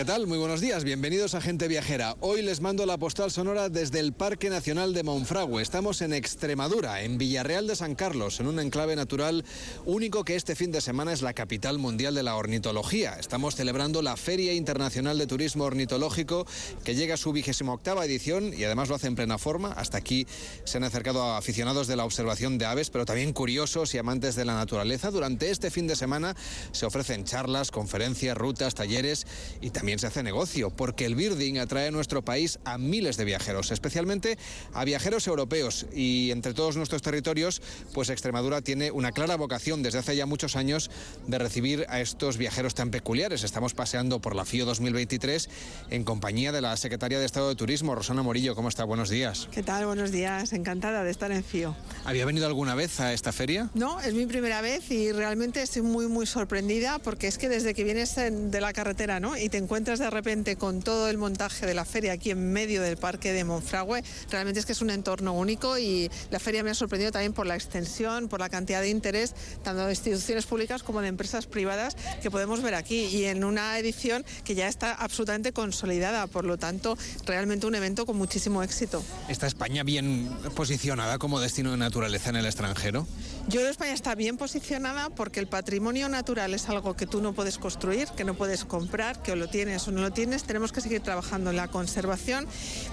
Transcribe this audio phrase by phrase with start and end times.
[0.00, 0.26] ¿Qué tal?
[0.26, 2.16] Muy buenos días, bienvenidos a Gente Viajera.
[2.20, 5.60] Hoy les mando la postal sonora desde el Parque Nacional de Monfragüe.
[5.60, 9.44] Estamos en Extremadura, en Villarreal de San Carlos, en un enclave natural
[9.84, 13.18] único que este fin de semana es la capital mundial de la ornitología.
[13.20, 16.46] Estamos celebrando la Feria Internacional de Turismo Ornitológico
[16.82, 19.72] que llega a su vigésima octava edición y además lo hace en plena forma.
[19.72, 20.26] Hasta aquí
[20.64, 24.34] se han acercado a aficionados de la observación de aves, pero también curiosos y amantes
[24.34, 25.10] de la naturaleza.
[25.10, 26.34] Durante este fin de semana
[26.72, 29.26] se ofrecen charlas, conferencias, rutas, talleres
[29.60, 33.24] y también se hace negocio, porque el birding atrae a nuestro país a miles de
[33.24, 34.38] viajeros, especialmente
[34.72, 35.86] a viajeros europeos.
[35.92, 40.56] Y entre todos nuestros territorios, pues Extremadura tiene una clara vocación desde hace ya muchos
[40.56, 40.90] años
[41.26, 43.44] de recibir a estos viajeros tan peculiares.
[43.44, 45.48] Estamos paseando por la FIO 2023
[45.90, 48.54] en compañía de la secretaria de Estado de Turismo, Rosana Morillo.
[48.54, 48.84] ¿Cómo está?
[48.84, 49.48] Buenos días.
[49.50, 49.86] ¿Qué tal?
[49.86, 50.52] Buenos días.
[50.52, 51.76] Encantada de estar en FIO.
[52.10, 53.70] ¿Había venido alguna vez a esta feria?
[53.72, 57.72] No, es mi primera vez y realmente estoy muy, muy sorprendida porque es que desde
[57.72, 59.36] que vienes de la carretera ¿no?
[59.36, 62.82] y te encuentras de repente con todo el montaje de la feria aquí en medio
[62.82, 66.70] del parque de Monfragüe, realmente es que es un entorno único y la feria me
[66.70, 70.82] ha sorprendido también por la extensión, por la cantidad de interés, tanto de instituciones públicas
[70.82, 74.94] como de empresas privadas que podemos ver aquí y en una edición que ya está
[74.94, 79.00] absolutamente consolidada, por lo tanto, realmente un evento con muchísimo éxito.
[79.28, 81.99] ¿Está España bien posicionada como destino de naturaleza
[82.30, 83.06] en el extranjero?
[83.48, 87.20] Yo creo que España está bien posicionada porque el patrimonio natural es algo que tú
[87.20, 90.44] no puedes construir, que no puedes comprar, que o lo tienes o no lo tienes,
[90.44, 92.46] tenemos que seguir trabajando en la conservación,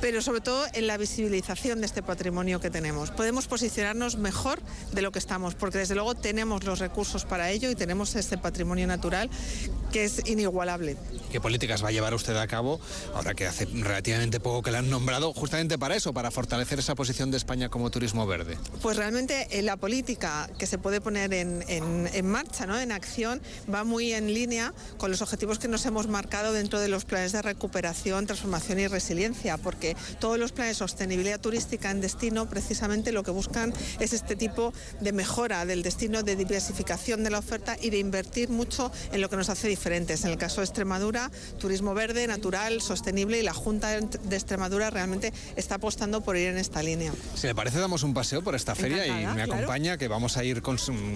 [0.00, 3.10] pero sobre todo en la visibilización de este patrimonio que tenemos.
[3.10, 4.60] Podemos posicionarnos mejor
[4.92, 8.38] de lo que estamos, porque desde luego tenemos los recursos para ello y tenemos este
[8.38, 9.30] patrimonio natural
[9.92, 10.96] que es inigualable.
[11.30, 12.80] ¿Qué políticas va a llevar usted a cabo
[13.14, 16.94] ahora que hace relativamente poco que la han nombrado justamente para eso, para fortalecer esa
[16.94, 18.56] posición de España como turismo verde?
[18.82, 22.78] Pues realmente eh, la política que se puede poner en, en marcha, ¿no?
[22.78, 23.40] en acción,
[23.72, 27.32] va muy en línea con los objetivos que nos hemos marcado dentro de los planes
[27.32, 33.12] de recuperación, transformación y resiliencia, porque todos los planes de sostenibilidad turística en destino precisamente
[33.12, 37.76] lo que buscan es este tipo de mejora del destino, de diversificación de la oferta
[37.80, 40.24] y de invertir mucho en lo que nos hace diferentes.
[40.24, 45.32] En el caso de Extremadura, turismo verde, natural, sostenible y la Junta de Extremadura realmente
[45.56, 47.12] está apostando por ir en esta línea.
[47.34, 50.44] Si le parece, damos un paseo por esta feria y me acompaña, que vamos a
[50.44, 50.62] ir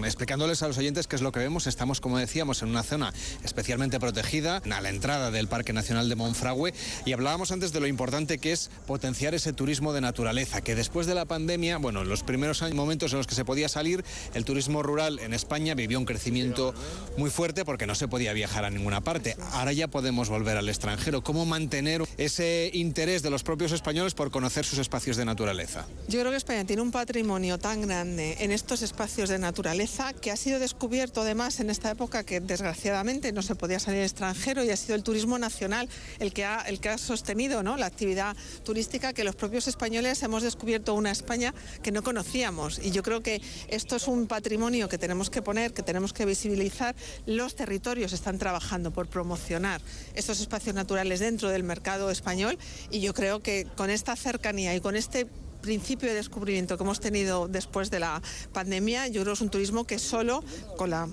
[0.03, 1.67] explicándoles a los oyentes qué es lo que vemos.
[1.67, 6.15] Estamos, como decíamos, en una zona especialmente protegida, a la entrada del Parque Nacional de
[6.15, 6.73] Monfragüe
[7.05, 11.05] y hablábamos antes de lo importante que es potenciar ese turismo de naturaleza, que después
[11.07, 14.43] de la pandemia, bueno, en los primeros momentos en los que se podía salir, el
[14.43, 16.73] turismo rural en España vivió un crecimiento
[17.17, 19.37] muy fuerte porque no se podía viajar a ninguna parte.
[19.51, 21.23] Ahora ya podemos volver al extranjero.
[21.23, 25.85] ¿Cómo mantener ese interés de los propios españoles por conocer sus espacios de naturaleza?
[26.07, 30.31] Yo creo que España tiene un patrimonio tan grande en estos espacios de naturaleza que
[30.31, 34.63] ha sido descubierto además en esta época que desgraciadamente no se podía salir al extranjero
[34.63, 35.89] y ha sido el turismo nacional
[36.19, 37.75] el que ha, el que ha sostenido ¿no?
[37.75, 42.79] la actividad turística que los propios españoles hemos descubierto una España que no conocíamos.
[42.79, 46.25] Y yo creo que esto es un patrimonio que tenemos que poner, que tenemos que
[46.25, 46.95] visibilizar.
[47.25, 49.81] Los territorios están trabajando por promocionar
[50.13, 52.57] estos espacios naturales dentro del mercado español
[52.89, 55.27] y yo creo que con esta cercanía y con este
[55.65, 58.21] principio de descubrimiento que hemos tenido después de la
[58.53, 60.43] pandemia, yo creo que es un turismo que solo
[60.77, 61.07] con la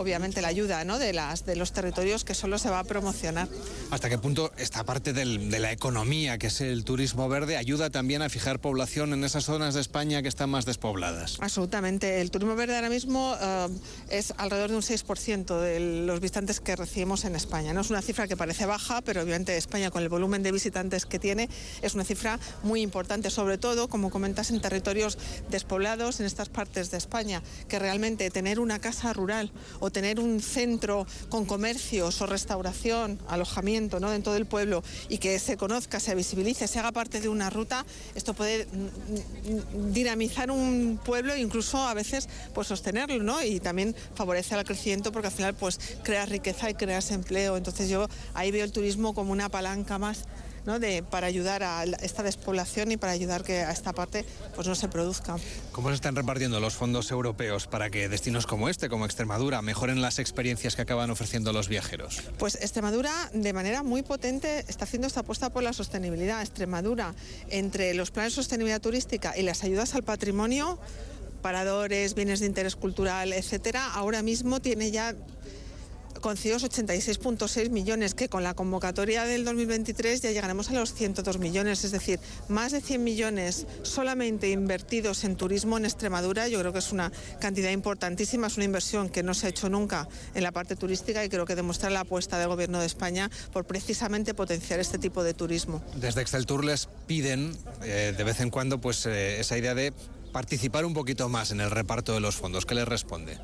[0.00, 0.98] obviamente la ayuda ¿no?
[0.98, 3.48] de, las, de los territorios que solo se va a promocionar.
[3.90, 8.22] ¿Hasta qué punto esta parte de la economía, que es el turismo verde, ayuda también
[8.22, 11.36] a fijar población en esas zonas de España que están más despobladas?
[11.40, 12.20] Absolutamente.
[12.20, 13.68] El turismo verde ahora mismo eh,
[14.08, 17.74] es alrededor de un 6% de los visitantes que recibimos en España.
[17.74, 21.04] No es una cifra que parece baja, pero obviamente España con el volumen de visitantes
[21.04, 21.50] que tiene
[21.82, 25.18] es una cifra muy importante, sobre todo, como comentas, en territorios
[25.50, 30.40] despoblados, en estas partes de España, que realmente tener una casa rural o tener un
[30.40, 34.10] centro con comercios o restauración, alojamiento ¿no?
[34.10, 37.84] dentro del pueblo y que se conozca, se visibilice, se haga parte de una ruta,
[38.14, 38.66] esto puede
[39.92, 43.42] dinamizar un pueblo e incluso a veces pues sostenerlo ¿no?
[43.42, 47.56] y también favorecer el crecimiento porque al final pues creas riqueza y creas empleo.
[47.56, 50.24] Entonces yo ahí veo el turismo como una palanca más
[50.64, 54.24] de, para ayudar a esta despoblación y para ayudar que a esta parte
[54.54, 55.36] pues, no se produzca.
[55.72, 60.00] ¿Cómo se están repartiendo los fondos europeos para que destinos como este, como Extremadura, mejoren
[60.00, 62.22] las experiencias que acaban ofreciendo los viajeros?
[62.38, 66.42] Pues Extremadura, de manera muy potente, está haciendo esta apuesta por la sostenibilidad.
[66.42, 67.14] Extremadura,
[67.48, 70.78] entre los planes de sostenibilidad turística y las ayudas al patrimonio,
[71.42, 75.14] paradores, bienes de interés cultural, etcétera, ahora mismo tiene ya
[76.20, 81.84] concedidos 86.6 millones, que con la convocatoria del 2023 ya llegaremos a los 102 millones,
[81.84, 86.48] es decir, más de 100 millones solamente invertidos en turismo en Extremadura.
[86.48, 89.68] Yo creo que es una cantidad importantísima, es una inversión que no se ha hecho
[89.68, 93.30] nunca en la parte turística y creo que demuestra la apuesta del Gobierno de España
[93.52, 95.82] por precisamente potenciar este tipo de turismo.
[95.96, 99.92] Desde Excel Tour les piden eh, de vez en cuando pues eh, esa idea de
[100.32, 102.66] participar un poquito más en el reparto de los fondos.
[102.66, 103.38] ¿Qué les responde?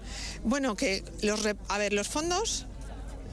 [0.44, 2.67] Bueno, que los, a ver, los fondos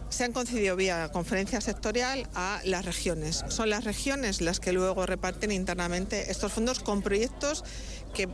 [0.10, 3.44] se han concedido vía conferencia sectorial a las regiones.
[3.48, 7.64] Son las regiones las que luego reparten internamente estos fondos con proyectos
[8.14, 8.30] que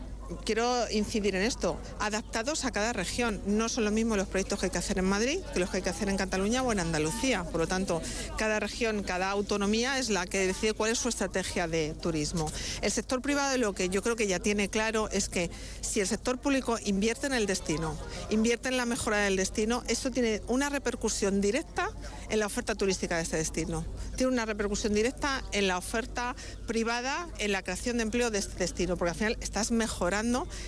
[0.45, 3.41] quiero incidir en esto, adaptados a cada región.
[3.45, 5.77] No son lo mismo los proyectos que hay que hacer en Madrid que los que
[5.77, 7.43] hay que hacer en Cataluña o en Andalucía.
[7.43, 8.01] Por lo tanto,
[8.37, 12.51] cada región, cada autonomía es la que decide cuál es su estrategia de turismo.
[12.81, 15.49] El sector privado lo que yo creo que ya tiene claro es que
[15.81, 17.97] si el sector público invierte en el destino,
[18.29, 21.89] invierte en la mejora del destino, esto tiene una repercusión directa
[22.29, 23.85] en la oferta turística de este destino.
[24.15, 26.35] Tiene una repercusión directa en la oferta
[26.67, 30.18] privada, en la creación de empleo de este destino, porque al final estás mejorando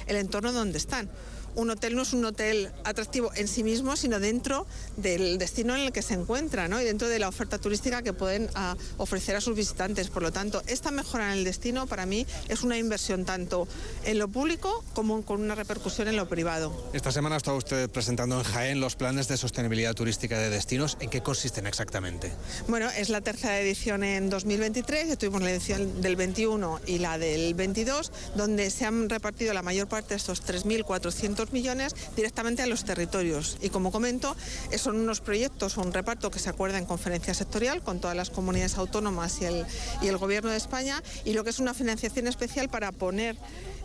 [0.08, 1.10] el entorno donde están
[1.56, 4.66] un hotel no es un hotel atractivo en sí mismo, sino dentro
[4.98, 6.82] del destino en el que se encuentra ¿no?
[6.82, 10.10] y dentro de la oferta turística que pueden a, ah, ofrecer a sus visitantes.
[10.10, 13.68] Por lo tanto, esta mejora en el destino para mí es una inversión tanto
[14.04, 16.90] en lo público como con una repercusión en lo privado.
[16.94, 20.98] Esta semana ha estado usted presentando en Jaén los planes de sostenibilidad turística de destinos.
[21.00, 22.32] ¿En qué consisten exactamente?
[22.68, 27.18] Bueno, es la tercera edición en 2023, ya tuvimos la edición del 21 y la
[27.18, 32.68] del 22, donde se han repartido la mayor parte de estos 3.400 millones directamente a
[32.68, 33.58] los territorios.
[33.62, 34.36] Y como comento,
[34.78, 38.30] son unos proyectos o un reparto que se acuerda en conferencia sectorial con todas las
[38.30, 39.66] comunidades autónomas y el,
[40.02, 43.36] y el Gobierno de España y lo que es una financiación especial para poner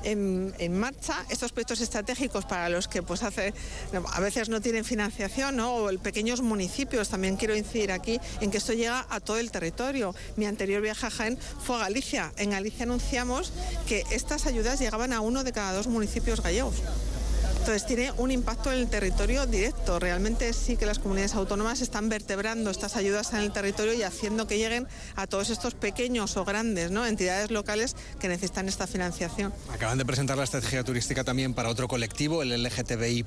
[0.04, 3.54] en, marcha estos proyectos estratégicos para los que pues hace
[4.12, 8.72] a veces no tienen financiación o pequeños municipios también quiero incidir aquí en que esto
[8.72, 10.14] llega a todo el territorio.
[10.36, 12.32] Mi anterior viaje a Jaén fue a Galicia.
[12.36, 13.52] En Galicia anunciamos
[13.86, 16.76] que estas ayudas llegaban a uno de cada dos municipios gallegos
[17.66, 19.98] entonces tiene un impacto en el territorio directo.
[19.98, 24.46] Realmente sí que las comunidades autónomas están vertebrando estas ayudas en el territorio y haciendo
[24.46, 24.86] que lleguen
[25.16, 27.04] a todos estos pequeños o grandes ¿no?
[27.04, 29.52] entidades locales que necesitan esta financiación.
[29.72, 33.26] Acaban de presentar la estrategia turística también para otro colectivo, el LGTBI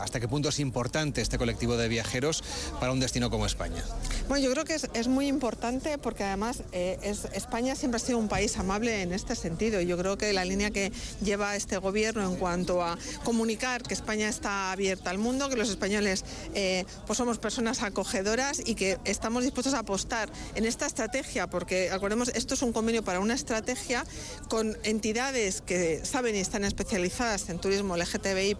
[0.00, 2.44] ¿Hasta qué punto es importante este colectivo de viajeros
[2.78, 3.82] para un destino como España?
[4.28, 7.00] Bueno, yo creo que es, muy importante porque además eh,
[7.32, 9.80] España siempre ha sido un país amable en este sentido.
[9.80, 13.94] Y yo creo que la línea que lleva este gobierno en cuanto a comunicar que
[13.94, 16.24] España está abierta al mundo, que los españoles
[16.54, 21.90] eh, pues somos personas acogedoras y que estamos dispuestos a apostar en esta estrategia, porque
[21.90, 24.04] acordemos, esto es un convenio para una estrategia
[24.48, 28.56] con entidades que saben y están especializadas en turismo LGTBI+,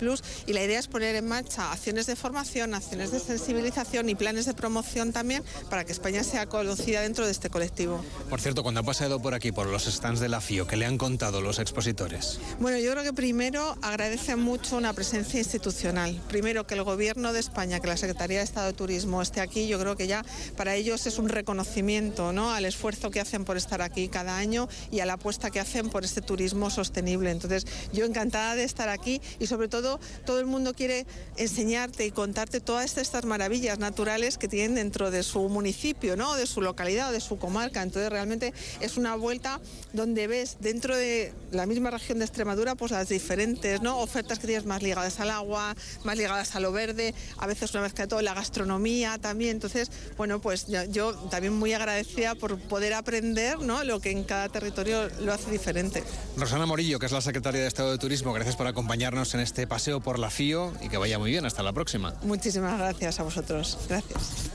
[0.46, 4.46] y la idea es poner en marcha acciones de formación, acciones de sensibilización y planes
[4.46, 8.02] de promoción también para que España sea conocida dentro de este colectivo.
[8.30, 10.86] Por cierto, cuando ha pasado por aquí, por los stands de la FIO, ¿qué le
[10.86, 12.38] han contado los expositores?
[12.60, 16.20] Bueno, yo creo que primero agradecen mucho una presencia institucional.
[16.28, 19.66] Primero, que el Gobierno de España, que la Secretaría de Estado de Turismo esté aquí,
[19.66, 20.24] yo creo que ya
[20.56, 22.52] para ellos es un reconocimiento ¿no?
[22.52, 25.88] al esfuerzo que hacen por estar aquí cada año y a la apuesta que hacen
[25.88, 27.30] por este turismo sostenible.
[27.30, 31.06] Entonces, yo encantada de estar aquí y sobre todo todo el mundo quiere
[31.36, 36.34] enseñarte y contarte todas estas maravillas naturales que tienen dentro de su municipio, ¿no?
[36.36, 37.82] de su localidad de su comarca.
[37.82, 39.60] Entonces, realmente es una vuelta
[39.92, 43.98] donde ves dentro de la misma región de Extremadura pues las diferentes ¿no?
[43.98, 45.74] ofertas que tienes más ligadas al agua,
[46.04, 49.52] más ligadas a lo verde, a veces una mezcla de todo, la gastronomía también.
[49.52, 53.84] Entonces, bueno, pues yo, también muy agradecida por poder aprender ¿no?
[53.84, 56.02] lo que en cada territorio lo hace diferente.
[56.36, 59.66] Rosana Morillo, que es la secretaria de Estado de Turismo, gracias por acompañarnos en este
[59.66, 61.44] paseo por la FIO y que vaya muy bien.
[61.46, 62.14] Hasta la próxima.
[62.22, 63.78] Muchísimas gracias a vosotros.
[63.88, 64.50] Gracias.